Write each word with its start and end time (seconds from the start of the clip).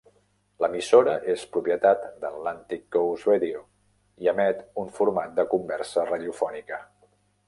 L'emissora 0.63 1.11
és 1.33 1.41
propietat 1.57 2.07
d'Atlantic 2.23 2.81
Coast 2.95 3.27
Radio 3.31 3.61
i 4.25 4.31
emet 4.33 4.63
un 4.85 4.89
format 5.01 5.37
de 5.41 5.45
conversa 5.53 6.07
radiofònica. 6.13 6.81